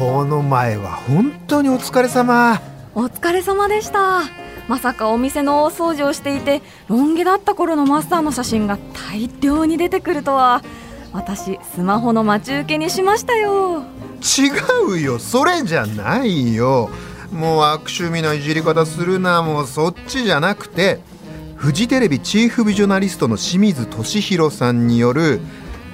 [0.00, 2.58] この前は本当にお疲れ様。
[2.94, 4.22] お疲れ様でした。
[4.66, 10.62] まさかお店の大掃除をしていてロン毛だった頃のマスターの写真が大量に出てくるとは。
[11.12, 13.82] 私スマホの待ち受けにしましたよ。
[14.22, 16.88] 違うよそれじゃないよ。
[17.30, 21.00] もう悪趣味ないじり方するなもうそっちじゃなくて。
[21.56, 25.42] フジテレビチーフビジョナリストの清水俊弘さんによる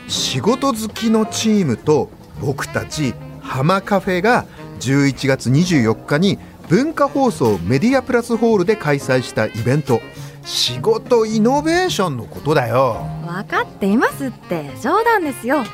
[0.07, 2.09] 仕事好きのチームと
[2.41, 3.13] 僕たち
[3.47, 4.45] 浜カフェが
[4.81, 10.01] 11月24日に文化放送メディアプラスホールで開催したイベント。
[10.45, 13.05] 仕事イノベーションのことだよ。
[13.25, 14.71] 分かっていますって。
[14.83, 15.65] 冗談ですよ。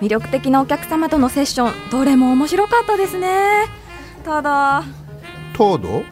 [0.00, 3.66] 魅力的なお客様とのセッションどれも面白かったですね。
[4.24, 4.84] ただ。
[5.54, 6.02] 東堂？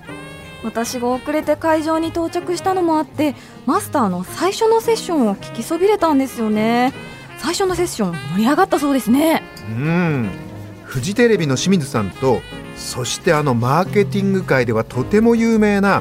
[0.63, 3.35] 私が遅れて会場に到着したのもあって
[3.65, 6.93] マスターの最初のセッションを聞きそびれたんですよね。
[7.39, 9.43] 最初のセッション盛り上がったそうですね。
[9.69, 10.31] うん
[10.91, 12.43] フジテレビの清水さんと
[12.77, 16.01] そしてあのマーケティング界ではとても有名な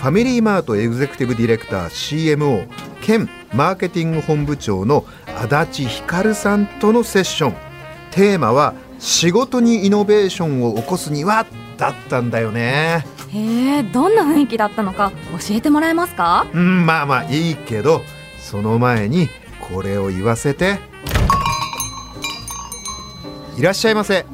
[0.00, 2.66] ファミリーマートエグゼクティブディレクター CMO
[3.02, 5.04] 兼マーケティング本部長の
[5.36, 7.54] 足立光さんとのセッション。
[8.12, 11.46] テーマは仕事にイノベーションを起こすには
[11.76, 13.04] だったんだよね。
[13.28, 16.46] へえどんな雰囲気だったのか教えてもらえますか？
[16.54, 18.00] うんまあまあいいけど
[18.38, 19.28] その前に
[19.60, 20.78] これを言わせて
[23.56, 24.24] いらっしゃいませ。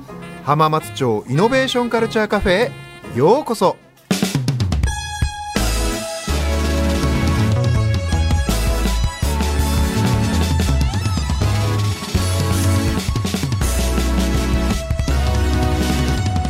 [0.45, 2.71] 浜松町イノベーションカルチャーカフェへ。
[3.17, 3.77] ようこそ。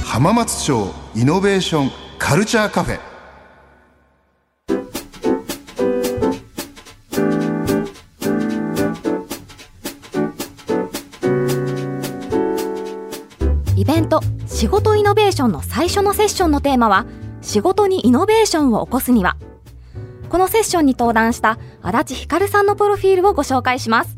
[0.05, 3.16] 浜松町イノベーションカルチャーカフェ。
[14.57, 17.05] 仕事イノベーションの最初のセッションのテーマは
[17.43, 19.37] 仕事にイノベーションを起こすには。
[20.31, 24.17] このセッションに登壇した足立光さんのプロフィールをご紹介します。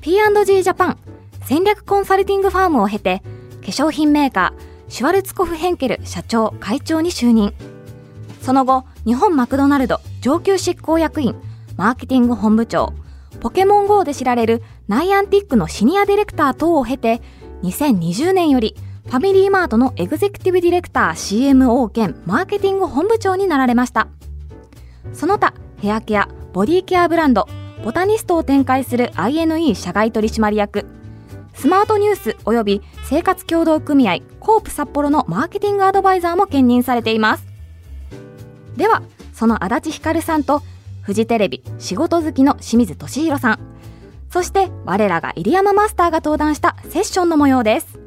[0.00, 0.98] P&G ジャパン
[1.44, 3.22] 戦略コンサルティングファームを経て
[3.60, 7.54] 化粧品メーカーシュワルツコフヘンケル社長会長に就任。
[8.42, 11.36] その後日本マクドナルド上級執行役員
[11.76, 12.92] マーケティング本部長
[13.40, 17.22] ポケモン GO で知られるナイアンティックのシニアディレクター等を経て
[17.62, 18.74] 2020年より
[19.06, 24.08] ファミリーマートのエグゼクティブディレクター CMO 兼マーケティング本部長になられました。
[25.12, 27.46] その他ヘアケアボディケアブランド
[27.84, 30.86] ボタニストを展開する INE 社外取締役
[31.54, 37.46] スマートニュース及び生活協同組合コープ札幌のマーケティングアドバイザーも兼任されています。
[38.76, 40.62] ではその足立光さんと
[41.02, 43.58] フジテレビ仕事好きの清水俊弘さん
[44.30, 48.03] そして我らが入山マスターが登壇したセッションの模様です。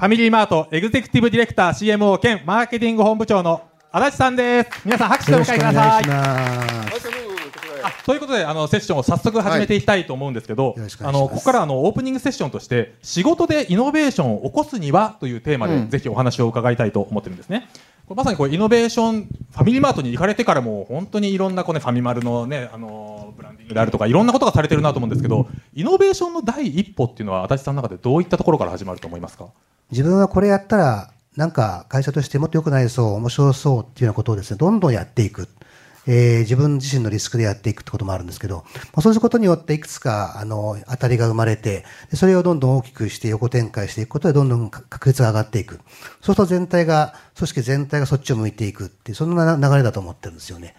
[0.00, 4.70] ファミリーマートエグゼクティブディレクター CMO 兼マーケティング本部長の足立さんです。
[4.82, 6.04] 皆さん拍手でお迎えください。
[6.08, 6.86] あ
[8.06, 15.90] ということであのセッションを早速始めていきたいと思うんですけど、あのここからあのオープニングセッションとして仕事でイノベーションを起こすにはというテーマで、うん。
[15.90, 17.68] ぜひお話を伺いたいと思ってるんですね。
[18.08, 29.50] まさにこうイノベーションファミリーマートに行かれてからも本当にいろんなこう、ね、ファミマルのねあのブランディングであるとかいろんなことがされてるなと思うんですけどイノベーションの第一歩っていうのは足立さんの中でどういったところから始まると思いますか？
[29.90, 35.48] 自分はこれやったら、なんか会社としてもっと良くなりそう、面白そうっていうようなことをですね、どんどんやっていく。
[36.06, 41.84] えー自分自身のリスクでやっていくってこともあるんですけど、まあ、そうすることによっていくつか、あの、当たりが生まれて、
[42.14, 45.74] それをどんどん大きくして横展開していくことでどんどん確率が上がっていく。
[45.74, 45.80] そう
[46.22, 50.74] すると全体が、組織全体がそっちを向いていくっていう、そんな流れだと思ってるんですよね。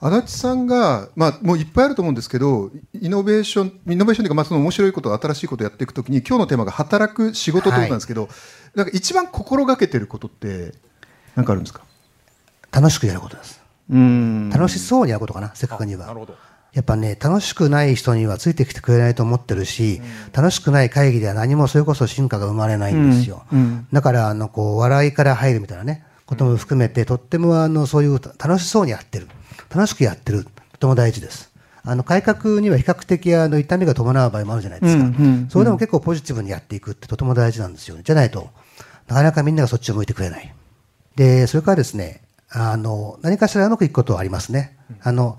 [0.00, 8.28] 足立さんが、まあ、もういっぱいあると思うんですけど、イノベーション、イノベーションというか、まあ、その面白いこと、新しいことをやっていくときに、今日のテーマが働く仕事ということなんですけど、
[8.74, 10.72] なんか一番心がけてることって、
[11.36, 11.82] なんかあるんですか？
[12.72, 13.60] 楽しくやることです。
[13.90, 16.06] うん楽しそうにやることかな、せっかくには。
[16.06, 16.34] なるほど
[16.72, 20.00] やっぱね、楽しくない人にはついてきてくれないと思ってるし、
[20.32, 23.42] 楽しくない会議では何もそれこそ進化が生まれないんですよ。
[23.52, 29.26] うんうんだから、あの、こう、笑いから入るみたいなね、ことも含めて、とっても、あの、そういう楽しそうにやってる。
[29.74, 30.44] 楽しくやってる。
[30.72, 31.50] とても大事です。
[31.82, 35.04] あの、改革には比較的、あの、痛みが伴う場合もあるじゃないですか。
[35.04, 38.02] うんうんうんそれでも結構ポジティブにやっていくってとても大事なんですよね。
[38.04, 38.50] じゃないと、
[39.08, 40.54] なかなかみんながそっちを向いてくれない。
[41.16, 44.76] で、それからですね、あの、何かしらうまくいくことはありますね。
[45.02, 45.36] あの、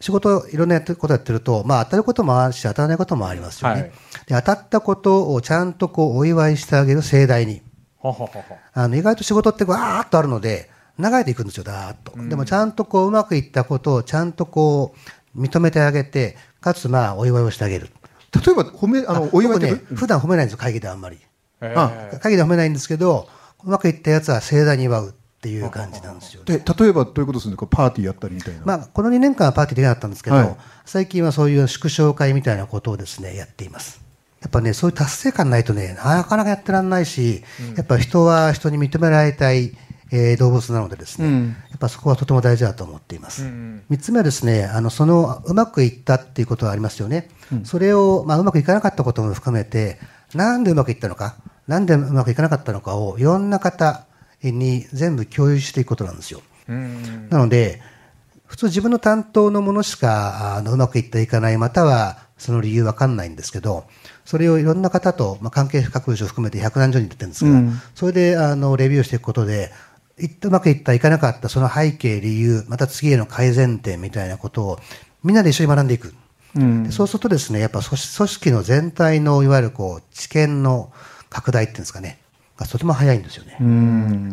[0.00, 3.80] 仕事、いろんなことやってると、まあ当たることもあるし、当たらないこともありますよね。
[3.80, 3.90] はい、で
[4.28, 7.62] 当たったことをちゃんとこうお祝いしてあげる盛大に。
[8.72, 12.12] あの意外と仕事ってわーっとあるので、流れていくんですよ、だーっと。
[12.28, 14.94] でもちゃんとこううまくいったことをちゃんとこ
[15.34, 17.88] う認めてあげて、かつまあお祝いをしてあげる。
[18.34, 21.18] 例えば褒め、あの、お祝いね、普段褒めないんですよ、会議であんまり。
[21.60, 23.28] 会議で褒めないんですけど、
[23.64, 25.14] うまくいったやつは盛大に祝う。
[25.40, 27.66] っていう感じなんですよ、ね、で例えばどういうことするんですか？
[27.66, 34.02] パーティーやったりみたいな、まあ、この2年間はパーティーできなかったんですけど、はい、最近はそういう縮小会みたいなことをですねやっています
[34.42, 39.72] やっぱねそういう達成感ないとねなかなかやってらんないし、うん、やっぱ人は人に認められたい、
[40.10, 47.28] えー、動物なのでですね、うん、やっぱそこはとても大事だと思っています、うん、3つ目はですねあのそのうまくいったっていうことはありますよね、
[47.64, 49.98] それを、まあ、うまくいかなかったことも含めて
[50.34, 51.36] なんでうまくいったのか
[51.66, 54.04] なんでうまくいかなかったのかをいろんな方
[54.42, 56.42] に全部共有していくことなんですよ。
[56.66, 57.80] なので、
[58.46, 63.84] 普通自分の担当のものしかあのうまくいっていかない、またはその理由わかんないんですけど、
[64.24, 69.70] それをいろんな方と、まあ、関係各部署含めて百何十人出てるんですが、うん、それであのレビューしていくことで、
[70.42, 74.78] うまくいった、いかなかった、その背景、理由、また次への改善点みたいなことを
[75.22, 76.14] みんなで一緒に学んでいく。
[76.56, 80.92] うん、そうするとですね、やっぱ組織の全体のいわゆるこう知見の
[81.28, 82.18] 拡大っていうんですかね、
[82.56, 83.56] がとても早いんですよね。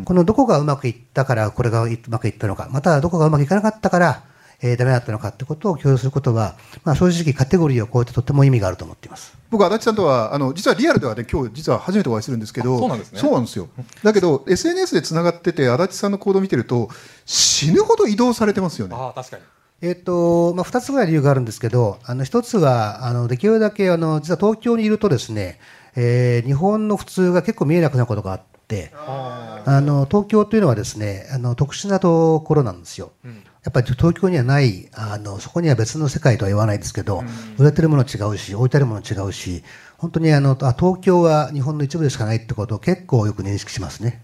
[0.04, 4.24] このどこがうまくいったからこれがうまくいったのか、またどこがうまくいかなかったから、
[4.60, 13.18] えー、ダメだったのかってことを共有することは、まあ、正直カテゴリーを超えてとても意味があると思っています僕、足立さんとはあの実はリアルではね今日実は初めてお会いするんですけどそうなんですね。
[13.18, 13.68] そうなんですよ。
[14.02, 16.88] だけど SNS でつながってて足立さんの行動を見てると
[17.24, 18.96] 死ぬほど移動されてますよね。
[18.98, 19.42] あ確かに。
[19.80, 25.60] えーとまあ、2つぐらい理由があるんですけど、あの1つはあのできるだけあの実は東京にいるとですね、
[25.94, 33.12] えー、日本の普通が結構見えなくなることがあって、あの東京というのはですねあの特殊なところなんですよ。
[33.24, 37.26] うん、やっぱり東京にはないあのそこには別の世界とは言わないですけど、うん、
[37.58, 39.62] 売れてるもの違うし置いてあるもの違うし
[39.98, 44.22] 本当にあのあ東京は日本の一部でしかないってことを結構よく認識しますね。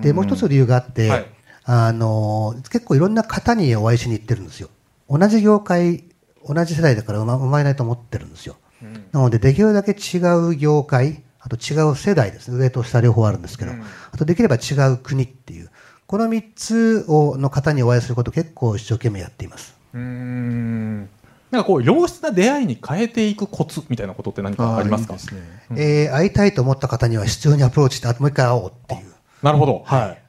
[0.00, 1.26] でもう一つ理由があって、はい、
[1.64, 4.70] あの結構いろんな方にお会いしに行ってるんですよ。
[5.10, 6.04] 同じ業界
[6.48, 8.56] 同じ世代だからうまうまいないと思ってるんですよ。
[9.12, 12.56] なのでできるだけ違う業界あと違う世代ですね。
[12.56, 13.82] 上と下両方あるんですけど、うん、
[14.12, 15.69] あとできれば違う国っていう、
[16.10, 19.76] この3つをの方にお会いすることを結構一生懸命やっています。
[19.94, 21.02] うん
[21.52, 25.14] なんかこう良質な出会いに変えていくコツみたいなことって何かありますか？
[25.14, 25.20] ね
[25.70, 29.12] うん、えー、会いたいと思った方には必要にアプローチしてあともう一回会おうっていう。
[29.40, 29.84] なるほど。
[29.86, 30.22] はい。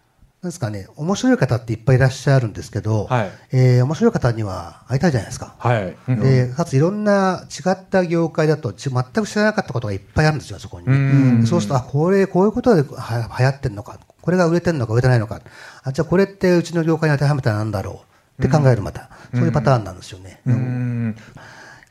[0.44, 5.56] ですかね、面白い方っていっぱいいらっしゃるんですけど、はい、えー、面白い方には会いたいじゃないですか。
[5.58, 5.96] はい。
[6.08, 10.86] で、かついろんな違った業界だと全く知らなかったことがいっぱいあるんですよ、そこに。
[11.42, 15.42] うそうすると、あ、これ、こういうことでは流行ってるのか、これが売れてるのか売れてないのか、
[15.84, 18.12] あ、じゃあこれってうちの業界に当てはめたらなんだろう。
[18.42, 20.42] って考えるまた、そういうパターンなんですよね。
[20.46, 21.16] うん。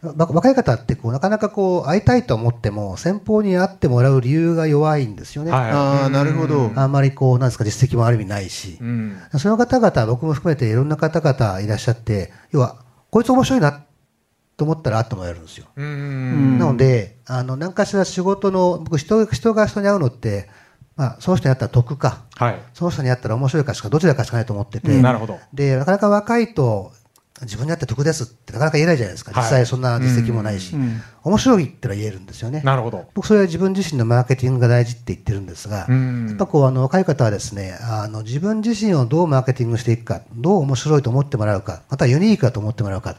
[0.03, 5.51] 若い方ってこうなかなかこう会いたいと思っても先方に会ってもらう理由が弱いんですよね。
[5.51, 5.71] はい、
[6.07, 6.73] あなるほど。
[6.75, 13.85] あんまりこうなんですか実績もある意味ないし、うん、その方々僕も含めていろんな方々いらっしゃって要はこいつ面白いな
[14.57, 15.67] と思ったら会ってもらえるんですよ。
[15.77, 15.83] な
[16.65, 20.49] のであの何かしら仕事の僕人人が人に会うのって
[21.01, 25.41] まあ、その人に会ったら得か、はい、その人に会ったら面白いかしかどちらかしかないと思ってて、なるほど。
[25.55, 26.93] でなかなか若いと
[27.41, 30.77] 自分にあって得ですってなかなか言えないじゃないですか、実際そんな実績もないし、
[31.25, 32.61] 面白いってのは言えるんですよね。
[32.67, 33.07] なるほど。
[33.15, 35.85] 僕、それは自分自身のマーケティングが大事って言ってるんですが、や
[36.35, 43.17] っぱこうあの若い方はですねあの自分自身をどうマーケティングしていくか、どう面白いと思ってもらうか、またユニークだと思ってもらうか、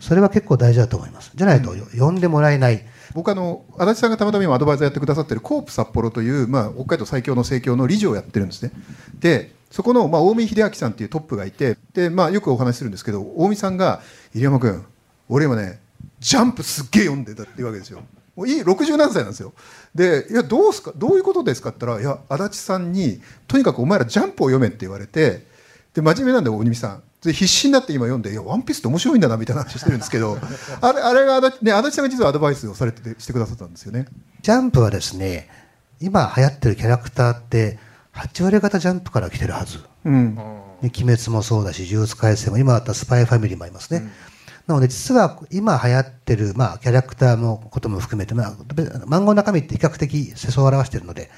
[0.00, 1.32] それは結構大事だと思います。
[1.34, 2.82] じゃないと呼んでもらえない。
[3.14, 8.72] 僕あの足立さんがたまたま今アドバイザーやってくださってるコープ札幌という、まあ、北海道最強の盛況の理事をやってるんですね。
[9.18, 14.00] でそこの、まあ、近江秀明さんっていうトップがいてで、まあ、よくお話しするんですけど近江さんが
[14.34, 14.84] 「入山君
[15.28, 15.80] 俺今ね
[16.18, 18.02] ジャンプすっげえ読んでた」って言うわけですよ。
[18.36, 19.52] もういい60何歳なんですよ。
[19.94, 25.46] で「いやどうすかどういうことですか?」って言ったら「いや足立さんにとにかくお前らジャンプを読め」って言われて
[25.94, 30.38] で真面目なんで大西さんで必死になって今読んで「いやワンピースって面白いんだな」みたいな話してるんですけど
[30.80, 34.06] あれあれが足立,、ね、足立さんが実はアドバイスをされてしてくださったんですよね。
[34.42, 35.48] ジャンプはですね
[36.00, 37.78] 今流行ってるキャラクターって
[38.14, 39.78] 8割方ジャンプから来てるはず。
[40.04, 40.38] うん、
[40.82, 43.98] 鬼滅もそうだし、呪術廻戦も、今あったスパイファミリーもありますね。
[43.98, 44.10] うん、
[44.66, 51.30] なので、実は今流行ってる、まあ、キャラクターのことも含めて、まあ、漫画の中身って比較的世相を表しているので、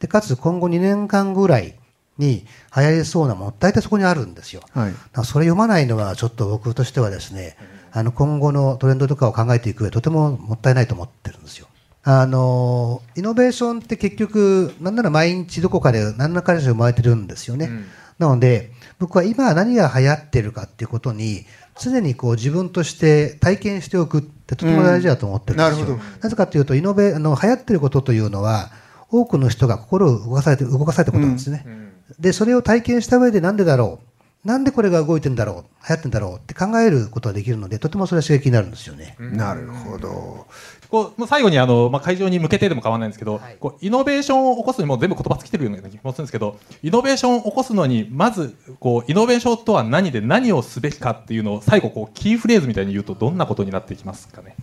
[0.00, 1.78] で、かつ今後2年間ぐらい
[2.18, 2.46] に
[2.76, 4.62] 流行りそうなもの、大体そこにあるんですよ。
[4.74, 4.92] はい、
[5.24, 7.56] それ読まないのは、ちょっと僕としてはですね、
[7.92, 11.68] あの、今後のトレンドとかを考えていく上で、とてももったいないと思ってるんですよ。
[12.04, 17.66] あのイノベーションって結局、なんなら毎日どこかで何らかで生まれてるんですよね。
[17.66, 17.86] うん、
[18.18, 21.44] なので、僕は今何が流行ってるかっていうことに、
[21.78, 25.86] 常にこう自分として体験しておくってとても大事だと思ってるんですよ。
[25.86, 28.70] うん、ななぜかというと、イノベあの流行ってることというのは、
[29.10, 31.64] 多くの人が心を動かされて、動かされたことなんですね。
[31.66, 34.00] うん、で、それを体験した上でなんでだろ
[34.44, 34.48] う？
[34.48, 35.88] なんでこれが動いてんだろう？
[35.88, 36.36] 流行ってんだろう？
[36.36, 39.16] って考えることができるので、とてもそれは刺激になるんですよね。
[39.18, 40.46] なるほど。
[40.88, 54.56] こう最後にあの、まあ、会場に向けてでも構わないんですけど、はい、こうイノベーションを起こすにも全部言葉尽きてるような気もするんですけどイノベーションを起こすのにまずこうイノベーションとは何で何をすべきかっていうのを最後こうキーフレーズみたいに言うとどんなことになっていきますかね？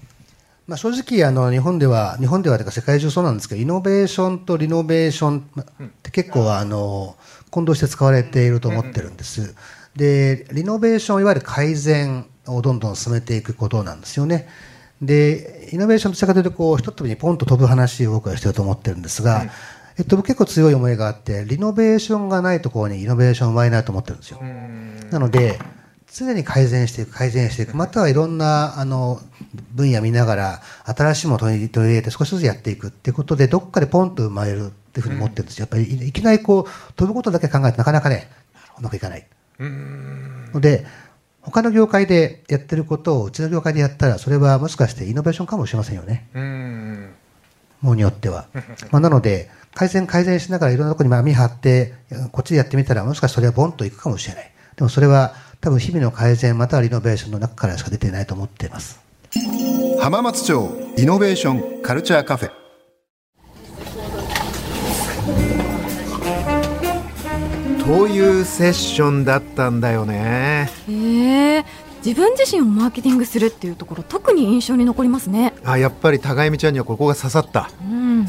[0.66, 5.66] まあ、正直あの日本では日本ではというか世界中そうなんですけどイノベーションとリノベーションっ
[6.02, 7.16] て結構あの
[7.56, 9.56] 混同して使われていると思ってるんです。
[9.96, 14.50] でリノベーションいわゆる改善をどんどん進めていくことなんですよね。
[15.02, 19.46] で、イノベーションとしたかというと、こう、一飛びにポンと飛ぶ話を僕はしてると思ってるんですが、
[19.98, 24.42] えっと、結構強い思いがあって、リノベーションがないところにイノベーション生まれないと思ってるんですよ。
[25.12, 25.60] なので、
[26.14, 29.20] 常に改善していく、改善していく、またはいろんな、あの、
[29.74, 35.64] 分野見ながら、新しいものを取り入れて少しずつやっていくっていうことで、どっかでポンと生まれるっていうふうに思ってるんですよ。
[35.64, 38.30] やっぱり、いきなりこう、飛ぶことだけ考えてなかなかね、
[38.80, 39.28] うまくいかない。
[39.60, 40.86] ので、
[41.42, 46.28] 他の業界でやってることをうちの業界でやったらそれはもしかしてイノベーションかもしれませんよね。
[47.82, 48.48] ものによっては。
[48.90, 51.94] まあ、なので改善改善しながらいろんなところに網張って
[52.32, 54.52] こっちでやってみたらもしかしてそれはボンといくかもしれない。
[54.76, 59.00] でもそれは多分日々の改善またはリノベーションの中からしか出ていないと思っています。
[60.00, 62.65] 浜松町イノベーションカルチャーカフェ
[67.86, 70.70] というセッションだったんだよね。
[70.90, 71.66] へえ。
[72.04, 75.54] 自分自身をマーケティングするっていうところ特に印象に残りますね。
[75.64, 77.70] あやっぱり高見ちゃんにはここが刺さった。
[77.84, 78.26] うん。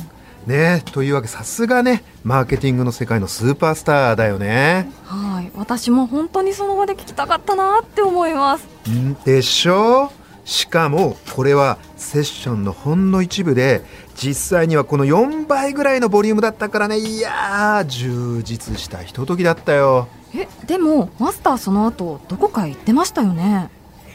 [0.46, 4.90] ねというわけさすがねマーケティングの世界のスーパースターだよね。
[5.04, 5.50] はい。
[5.54, 8.66] 私も本当にその場で聞きたかったなって思います。
[8.90, 9.14] ん？
[9.24, 10.12] でしょ？
[10.46, 13.82] しかもこれはセッションのほんの一部で
[14.14, 16.98] 実際にはこの4倍ぐらいのボリュームだったからね。
[16.98, 20.08] いや充実したひとときだったよ。
[20.34, 23.70] えでもマスターその後どこか行ってましたよね？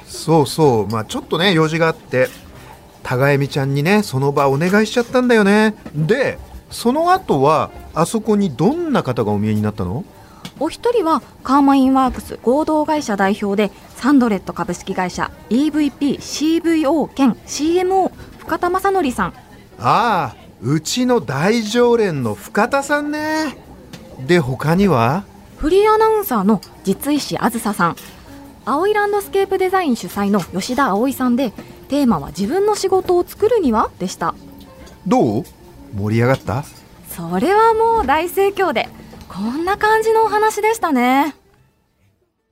[0.07, 0.87] そうそう。
[0.87, 2.29] まあちょっとね用事があって
[3.03, 5.75] 高恵美ちゃんにねその場お願いしちゃったんだよね。
[5.93, 10.05] でその後はあそこにどんな方がお見えになったの？
[10.61, 19.33] お一人はカーマインワークス合同会社代表でサンドレット株式会社 EVP CVO 兼 CMO 深田正則さん。
[19.79, 23.57] ああうちの大常連の深田さんね。
[24.27, 25.23] で他には？
[25.57, 27.95] フリーアナウンサーの実石あずささん。
[28.63, 31.53] 青いランドスケープデザイン主催の吉田葵さんで
[31.89, 33.89] テーマは自分の仕事を作るには？
[33.97, 34.35] でした。
[35.07, 35.43] どう？
[35.95, 36.63] 盛り上がった？
[37.09, 38.89] それはもう大盛況で
[39.33, 41.33] こんな感じのお話でしたね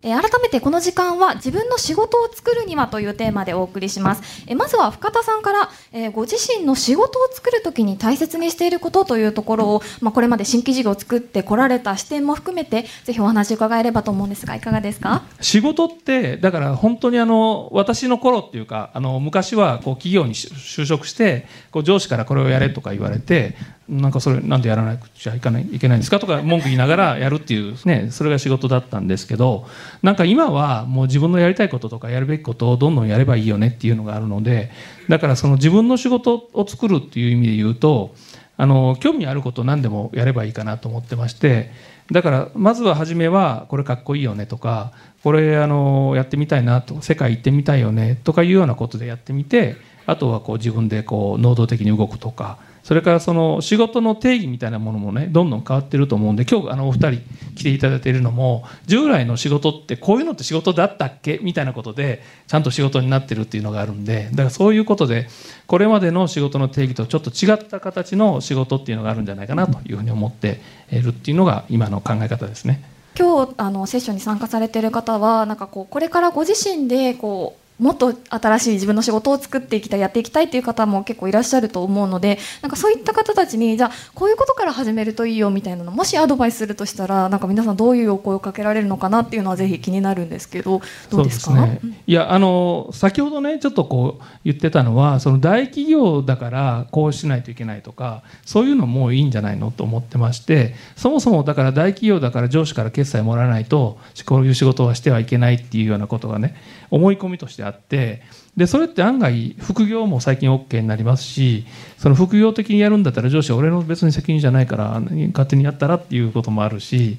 [0.02, 4.46] え改めてこの時間は自分の仕事を作るにはというテーマでお送りします。
[4.48, 15.24] えまずは深田さんから、えご自身の仕事を作るときに大切にしていることというところを、まあ、これまで新規事業を作ってこられた視点も含めてぜひお話伺えればと思うんですがいかがですか？
[15.42, 23.58] 仕事ってだから本当にあの私の頃っていうかあの昔はこう企業に就職してこう上司からこれをやれとか言われて
[23.90, 29.68] なんかそれなんでやらなくちゃいけないいけないんですかとか文句言いながらやるっていうねそれが仕事だったんですけど
[30.04, 34.70] なんか今はもう自分のやりたいこととかやるべきことをどんどんやればいいよねっていうのがあるので
[35.08, 38.14] だからその自分の仕事を作るっていう意味で言うと
[38.58, 41.72] あの興味あること何でもやればいいかなと思ってまして
[42.12, 44.92] だからまずは初めはこれかっこいいよねとか
[45.24, 52.58] これあのやってみたいなと世界行ってみたいよねとかいうようなことでやってみてあとはこう自分でこう能動的に動くとか
[52.90, 57.22] それからその仕事の定義みたいなものもねどんどん変わってると思うんで今日あのお二人
[57.54, 61.40] 来ていただいているのも従来の仕事ってこういうのって仕事だったっけ？
[61.44, 65.28] みたいなことでちゃんと仕事になってるっていうのがあるんでだからそういうことで
[65.68, 70.60] これまでの仕事の定義とちょっと違った形の仕事っていうのがあるんじゃないかなというふうに思って
[70.92, 72.84] いるっていうのが今の考え方ですね。
[73.16, 106.56] 今日あのセッションに参加されている方はなんかこうこれからご自身でこうもっと新しい自分の仕事を作っていきたいやっていきたいっていう方も結構いらっしゃると思うのでなんかそういった方たちにじゃあこういうことから始めるといいよみたいなのもしアドバイスするとしたらなんか皆さんどういうお声をかけられるのかなっていうのはぜひ気になるんですけどどうですか、ね、いやあの先ほどねちょっとこう言ってたのはその大企業だからこうしないといけないとかそういうのもいいんじゃないのと思ってましてそもそもだから大企業だから上司から決済もらわないとこういう仕事はしてはいけないっていうようなことがね
[106.92, 108.22] 思い込みとしてああって
[108.58, 111.66] でそれって案外副業も最近 OK になりますし
[111.98, 117.18] その副業的にやるんだったら上司は俺の別に責任じゃないから勝手にやったらっていうこともあるし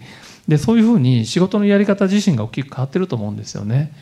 [0.49, 3.93] でそういうふうに仕事のやり方自身が大きく変わってると思うんですよね。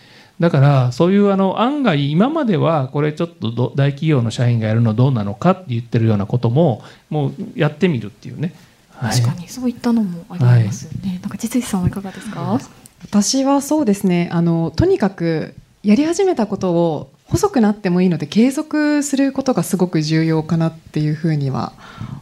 [0.40, 8.54] だからそういうあの案外今まではこれちょっと大企業の社員がやるのどうなのかって言ってるようなことももうやってみるっていうね。
[9.00, 11.10] 確かにそういったのもありますよね。
[11.10, 12.60] はい、なんか実石さんはいかがですか？
[13.02, 14.28] 私はそうですね。
[14.32, 15.54] あのとにかく
[15.88, 21.72] やり始めたことを細くなってもいいので継続することがすごく重要かなっていうふうには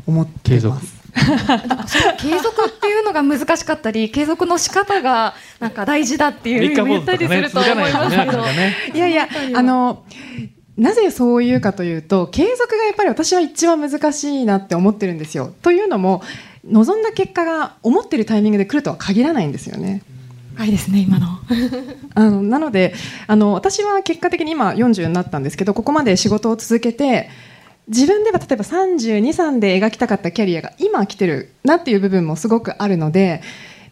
[0.07, 0.95] 思ってます。
[2.19, 8.39] 継続っていうのが難しかったり 継続の仕方がなんか大事だっていうふうに言ったりすると思いますけど、
[8.95, 10.05] いやいやあの
[10.79, 15.53] なぜそういうかというと継続がやっぱり私は一番難しいなって思ってるんですよ。
[15.63, 16.23] というのも
[16.65, 20.03] 望んだ結果が思ってるタイミングで来るとは限らないんですよね。
[20.65, 21.27] いですね今の。
[22.15, 22.95] あのなので
[23.27, 27.29] あの私は結果的に今40になったんですけどここまで仕事を続けて
[27.89, 33.43] 自分では例えば323で描きたかったキャリアが今来てるなっていう部分もすごくあるので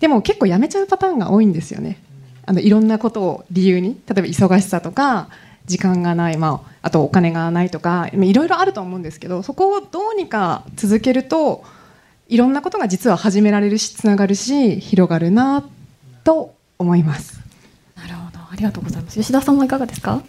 [0.00, 1.98] でも結構やめちゃうパターンが多いんですよね。
[2.46, 5.28] あのいろんなことを理由に例えば忙しさとか
[5.66, 11.64] 時間がない、まあ、あとお金がないとかいろいろあると思うんですけどそこをどうにか続けると
[12.28, 15.64] いろんなことが実は始められるしつながるし広がるな
[16.22, 17.40] と思います。
[17.96, 18.38] なるほど。
[18.38, 19.18] ありがとうございます。
[19.18, 20.22] 吉田さんはいかがですか？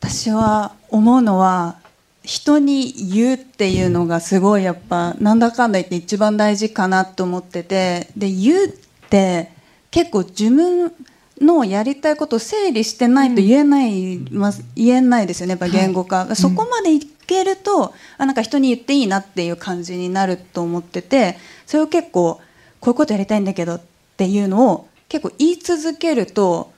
[0.00, 1.78] 私は思うのは
[2.22, 8.68] 人に言うっていうのがすごいやっぱなんだかんだ言って一番大事かなと思っててで言うっ
[9.08, 9.52] て
[9.90, 10.92] 結構自分
[11.40, 22.40] のやりたいことを整理してないと言えない、うん、まあ、言えないですよねやっぱ言語化、はい、そこまでいけると、あなんか人に言っていいなっていう感じになると思っててそれを結構
[22.80, 23.80] こういうことやりたいんだけどっ
[24.18, 26.72] ていうのを結構言い続けると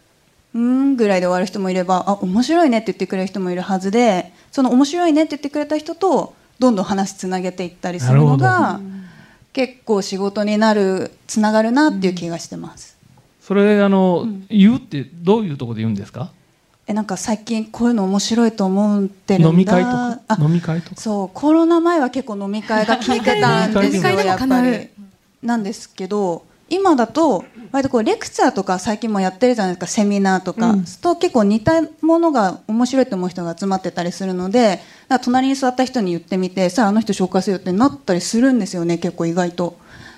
[0.55, 8.81] うんぐらいで終わる人もいればあ面白いねって言ってくれる人もいるはずでその面白いねって言ってくれた人とどんどん話つなげていったりするのが
[9.53, 12.97] 結構仕事になるつながるなっていう気がしてます。
[13.41, 16.31] それあの、うん、言うってどういうところで言うんですか？
[16.87, 19.49] えなんか最近こういうの面白いと思ってるんだ。
[19.51, 20.21] 飲み会とか？
[20.41, 20.97] 飲み会とか？
[21.01, 24.89] そうコロナ前は結構飲み会が聞いてたんですよ やっぱり。
[25.43, 34.81] なんですけど今だと割とこうレクチャーとか最近もやってるじゃないですかセミナーとか、うん、と結構似たものが面白いと思う人が集まってたりするので
[35.23, 39.77] 隣に座った人に言ってみてさああの人紹介するよってなったりするんですよね結構意外と。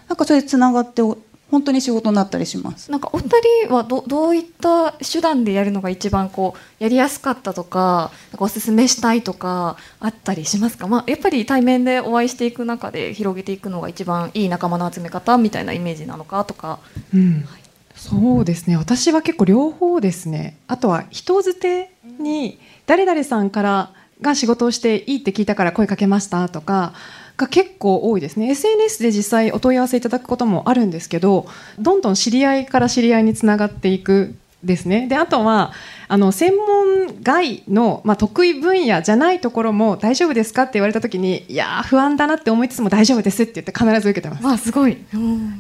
[0.08, 1.02] なんかそれでつながって
[1.50, 2.90] 本当に仕事になったりします。
[2.90, 3.28] なんかお二
[3.64, 16.80] 人はどどういった手段でやるのが一番こうやりやすかったとかなんかおすすめしたいとかあったりしますか、まあ、やっぱり対面でお会いしていく中で広げていくのが一番いい仲間の集め方みたいなイメージなのかとか。
[17.14, 17.44] うん。
[17.46, 17.64] はい
[17.96, 18.76] そうですね。
[18.76, 20.58] 私は結構両方ですね。
[20.66, 26.92] あとは人づてに誰々さんからが仕事をしていいって聞いたから声かけましたとか
[27.36, 31.46] が結構多いですね SNS で実際お問い合わせいただくこともあるんですけど
[31.78, 35.72] どんどん知り合いから知り合いにつながっていくですねであとは
[36.08, 44.46] あの専門外の、まあ、得意分野じゃないところも大丈夫ですかって言われた時にいや不安だなって思いつつも大丈夫ですって言って必ず受けてます。
[44.46, 44.96] あすごい、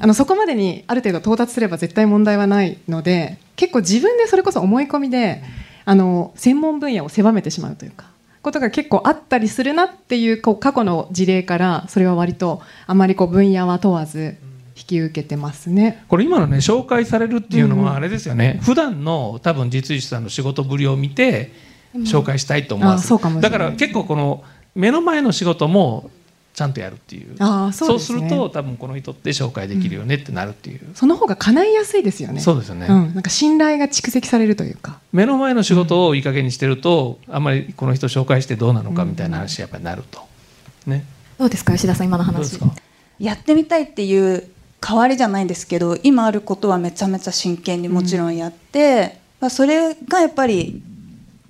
[0.00, 5.42] あのそこまでにある程度到達すれば絶対問題はないので結構自分でそれこそ思い込みで
[5.84, 8.13] あの専門分野を狭めてしまうというか。
[8.44, 14.36] ことが結構あったりするなっていうこう過去の事例からそれは割とあまりこう分野は問わず
[14.76, 16.04] 引き受けてますね。
[16.08, 21.52] これ今のね紹介されるっていうのはあれですよね、うん、普段の多分実習さんの仕事ぶりを見て
[21.94, 26.10] 紹介したいと思います、うん、だから結構この目の前の仕事も
[26.54, 27.34] ちゃんとやるっていう。
[27.40, 32.40] あそう、ね,、すると多分この人って紹介できるよねってなるっていう、うん、その方が叶いやすいですよね。
[32.40, 35.00] そうですよね、うん、なんか信頼が蓄積されるというか。
[35.12, 40.20] 目の前の仕事をいい加減にしてると、あんまりこの人紹介してどうなのかみたいな話やっぱりなると、
[40.86, 41.04] ね。
[41.38, 42.60] どうですか吉田さん今の話。
[43.18, 44.48] やってみたいっていう
[44.80, 50.82] 代わりじゃないんですけど今あることはめちゃめちゃ真剣にもちろんやって、うん、それがやっぱり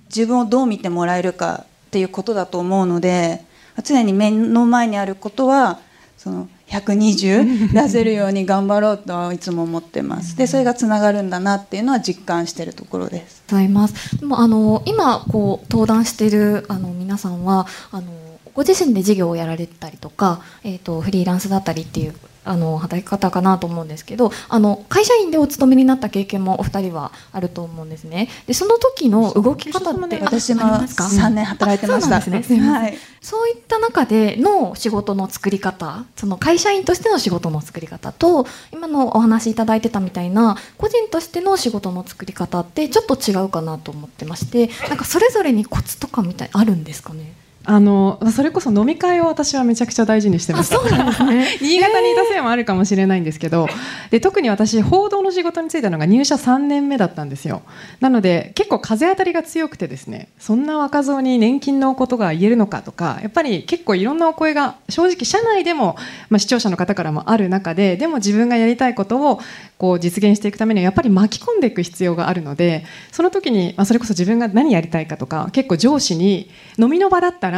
[0.07, 3.43] 自分をどう見てもらえるかっていうことだと思うので
[3.83, 5.79] 常に目の前にあることは
[6.17, 10.35] その120出せるように頑張ろうといつも思ってます。
[10.35, 13.43] でそれがつながるんだなっていうのは実感しているところです。
[13.47, 14.19] ございます。
[14.19, 18.11] でもあの今こう登壇しているあの皆さんはあの
[18.55, 28.29] ご自身で事業をやられたりとか、えーと、フリーランスだったりっていうあの働き方かなと思うんですけどあの会社員でお勤めになった経験もお二人はあると思うんですね。
[28.47, 32.59] でその時の動き方って私もあありますか？3年働いてました、そうですね。
[32.59, 32.97] はい。
[33.21, 47.33] そういった中での仕事の作り方その会社員としての仕事の作り方と今のお話いただいてたみたいな個人としての仕事の作り方ってちょっと違うかなと思ってましてなんかそれぞれにコツとかみたいあるんですかね？
[47.65, 50.77] あのそれこそ飲み会を私はめちゃくちゃ大事にしてました。
[50.77, 51.57] そうなんですね。
[51.61, 53.67] 新潟にいたせいもあるかもしれないんですけど
[54.11, 57.63] で特に私報道の仕事に就いたのが入社3年目だったんですよ。
[57.99, 65.95] なので結構風当たりが強くてですねそんな若造に年金のことが言えるのかとかやっぱり結構いろんなお声が正直社内でも、
[66.29, 69.39] まあ、視聴者の方からもある中ででも自分がやりたいことを
[69.77, 77.54] こう実現していくためにはやっぱり巻き込んでいく必要があるのでその時に、まあ、それこそ自分が何やりたいかとか結構上司に飲みの場だったら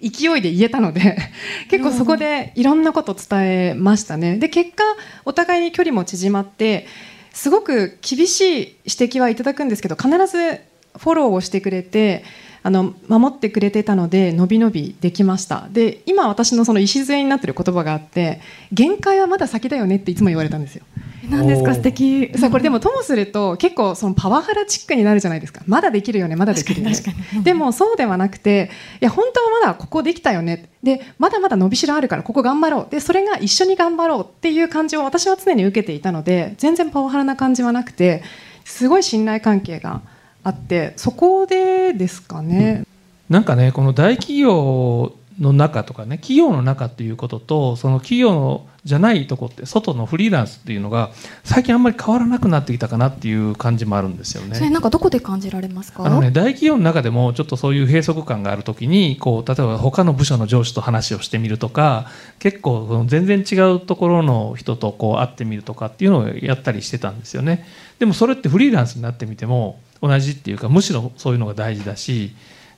[0.00, 1.18] 勢いで言えたので
[1.70, 4.36] 結構そこでいろんなこと伝えましたね。
[4.36, 4.84] で結果
[5.24, 6.86] お互いに距離も縮まって
[7.32, 10.60] すごく厳しい指摘はいただくんですけど必ず
[10.98, 12.24] フォローをしてくれて
[12.66, 15.68] あの守ってくれてたので伸び伸びできました。
[15.70, 18.40] で今私のその礎になってる言葉があって
[18.72, 20.84] 限界はまだ先だよねっていつも言われたんですよ。
[21.30, 21.74] 何ですか？
[21.74, 22.36] 素敵。
[22.36, 25.62] さあこれでもともすると結構そのパワハラチックになるじゃないですか。
[25.66, 26.96] まだできるよねまだできるよね。
[27.44, 30.68] でもそうではなくていや本当はまだここできたよね。
[30.82, 32.90] でまだまだ伸びしろあるからここ頑張ろう。
[32.90, 38.24] でそれが一緒に頑張ろうっていう感じを私は常に受けていたので全然パワハラな感じはなくて
[38.64, 40.02] すごい信頼関係が
[40.46, 42.84] あってそこでですかね、
[43.28, 51.10] なんかねこの大企業の中とかね企業の中っていうこととその企業のじゃないとこって外のフリーランスっていうのが
[51.42, 54.54] 最近あんまり変わらなくなってきたかなっていう感じもあるんですよね。
[54.54, 56.06] それなんかどこで感じられますか？
[56.06, 62.06] あのね、大企業の中でもちょっとそういう閉塞感があるときにこう例えば他の部署の上司と話をしてみるとか
[62.38, 67.66] 結構その全然違うところの人とこう会ってみるとかっていうのをやったりしてたんですよね。
[67.98, 72.34] でもそれってフリーランスになってみても同じっていうかむしろそういうのが大事だし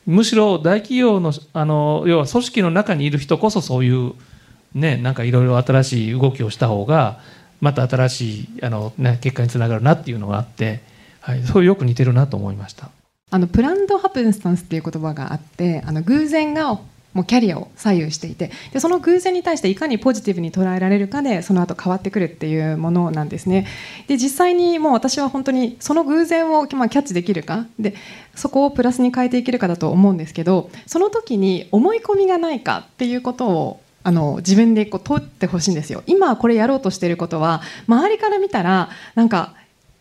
[0.07, 4.15] むしろ大企業のあの要は組織の中にいる人こそそういう
[4.75, 7.21] ねなんかいろいろ新しい動きをした方が
[7.61, 10.81] また新しいあの、ね、結果につながるなっていうのがあって、
[11.21, 12.91] はい、そうよく似てるなと思いました。
[13.31, 16.79] あのプランドハプンスタンスっていう言葉があってあの偶然が
[17.19, 23.67] もうキャリアを左右していてでその偶然に対していかにポジティブに捉えられるかでその後変わってくるっていうものなんですね。
[24.07, 27.67] で実際にもう私は本当にその偶然を、ま、キャッチできるか。
[27.81, 27.95] で
[28.37, 36.05] そこをプラスに変えていけるかだと思うんですけどその時に思い込みがないかっていうことをあの自分でこう問ってほしいんですよ。
[36.07, 39.55] 今これやろうとしてることは周りから見たらなんか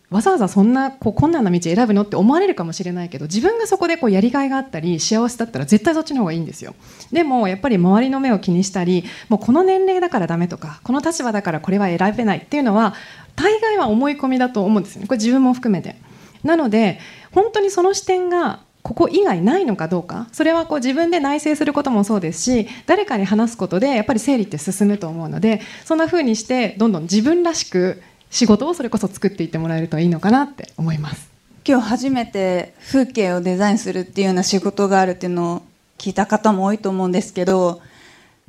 [0.10, 6.76] わざわざそんなこう困難な道選ぶのって思われるかもしれないけど自分がそこでこうやりがいがあったり幸せだったら絶対そっちの方がいいんですよ。
[7.12, 12.94] でもやっぱり周りの目を気にしたりもうこの年齢だからダメとかこの立場だからこれは選べないっていうのは
[13.36, 15.08] 大概は思い込みだと思うんですよね。
[15.08, 15.98] これ自分も含めて。
[16.44, 17.00] なので
[17.34, 31.30] 本当にその視点がここ以外ないのかどうかそれはこう自分で内省することもそうですし誰かに話すことでやっぱり整理って進むと思うのでそんな風にしてどんどん自分らしく仕事をそれこそ作っていってもらえるといいのかなって思います。
[31.68, 35.62] 今日初めて風景をデザインするっていうような仕事があるっていうのを
[35.98, 37.82] 聞いた方も多いと思うんですけど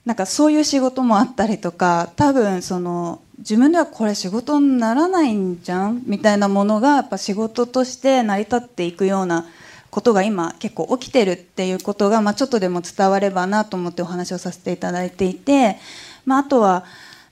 [0.05, 9.47] なんかそういう仕事もあったりとか多分その自分ではこれ仕事にならないんじゃんみたいなものがやっぱ仕事として成り立っていくような
[9.91, 15.77] ことが今結構起きてるっていうことが、まあ、ちょっとでも伝わればなと思ってお話をさせていただいていて、
[16.25, 16.85] まあ、あとは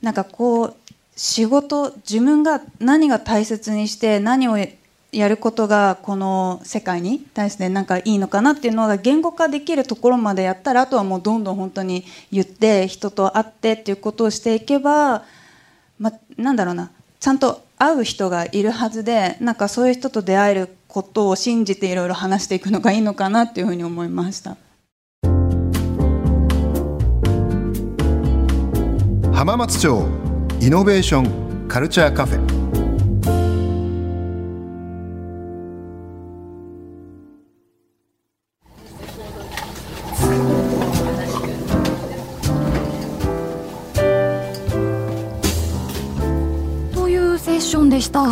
[0.02, 0.76] なんかこう
[1.16, 4.58] 仕事自分が何が大切にして何を
[5.12, 15.24] やることがこの世界に対してなんかいいのかなっていうのが言語化できるところまでやったらあとはもうどんどん本当に言って人と会ってっていうことをしていけば、
[15.98, 24.58] ま、なんだろうなちゃんと会う人がいるはずでなんかそういう人と出会えることを信じていろいろ話していくのがいいのかなっていうふうに思いました。
[29.32, 30.25] 浜松町
[30.58, 32.46] イノベーションカルチャーカフェ
[46.92, 48.24] というセッションでした？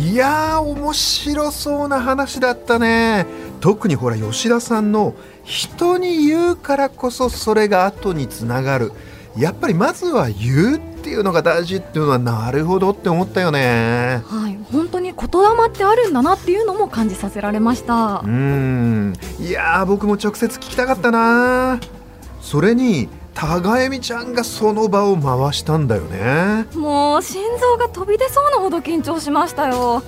[0.00, 3.26] いやー面白そうな話だったね。
[3.60, 5.14] 特にほら吉田さんの
[5.44, 8.92] 人に言うからこそそれが後につながる。
[9.36, 14.22] やっぱりまずは言うっていうのが大事っていうのはなるほどって思ったよね。
[14.24, 14.56] はい。
[14.70, 17.94] 本当に言霊ってあるんだなっていうのも感じさせられました。
[17.94, 19.14] うーん。
[19.40, 21.80] いやー僕も直接聞きたかったな。
[22.40, 26.66] それに高恵美ちゃんがその場を回したんだよね。
[26.76, 30.04] もう心臓が飛び出そうなほど緊張しましたよ。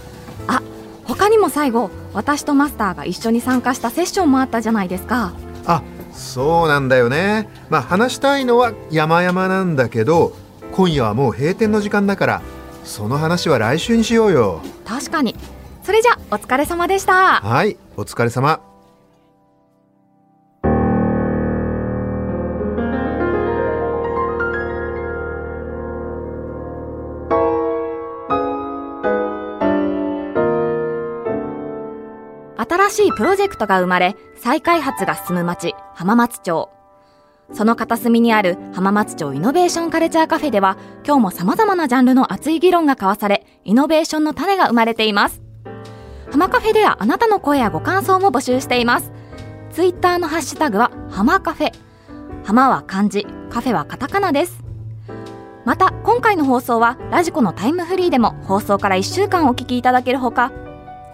[0.47, 0.63] あ
[1.03, 5.33] 他にも最後私とマスターが一緒に参加したセッションもあったじゃないですか。
[5.67, 7.49] あそうなんだよね。
[7.69, 10.37] まあ話したいのは山々なんだけど
[10.75, 12.43] 今夜はもう閉店の時間だから
[12.83, 14.61] その話は来週にしようよ。
[14.85, 15.35] 確かに。
[15.85, 17.41] それじゃお疲れ様でした。
[17.41, 18.61] はいお疲れ様。
[32.57, 36.71] 新しいプロジェクトが生まれ再開発が進む町浜松町
[37.53, 45.43] その片隅にある浜松町イノベーションカルチャーカフェでは今日も様々なジャンルの熱い議論が交わされイノベーションの種が生まれています
[46.31, 49.13] 浜カフェではあなたの声やご感想も募集しています
[49.71, 51.73] ツイッターのハッシュタグは浜カフェ
[52.45, 54.65] 浜は漢字カフェはカタカナです
[55.65, 60.53] また今回の放送はラジコのタイムフリーでも放送から1週間お聞きいただけるほか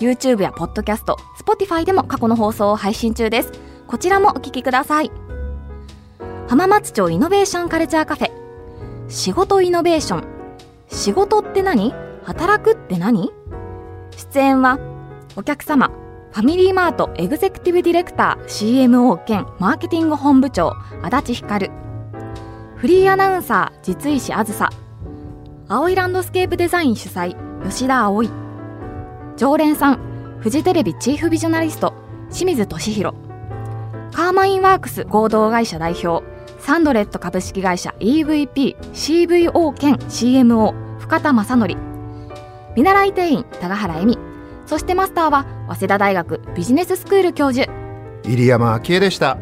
[0.00, 3.52] YouTube や Podcast、Spotify でも過去の放送を配信中です。
[3.86, 5.29] こちらもお聞きください。
[6.50, 8.30] 浜松町イノベーションカルチャーカフェ。
[9.08, 10.24] 仕事イノベーション。
[10.88, 11.94] 仕事って何？
[12.24, 13.30] 働くって何？
[14.16, 14.80] 出演は、
[15.36, 15.92] お客様、
[16.32, 21.70] ファミリーマートエグゼクティブディレクター CMO 兼マーケティング本部長、足立光。
[22.74, 24.70] フリーアナウンサー、実石あずさ。
[25.68, 28.28] 青いランドスケープデザイン主催、吉田葵。
[29.36, 30.00] 常連さん
[30.40, 31.94] フジテレビチーフビジョナリスト
[32.28, 33.16] 清水俊弘
[34.12, 36.28] カーマインワークス合同会社代表
[36.60, 41.76] サンドレット株式会社 EVP CVO 兼 CMO 深田正則。
[42.76, 44.18] 見習い店員高原恵美。
[44.66, 47.66] そしてマスターは早稲田大学ビジネススクール教授。
[48.24, 49.38] 入山昭恵でした。